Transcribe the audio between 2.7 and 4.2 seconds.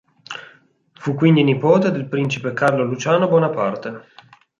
Luciano Bonaparte.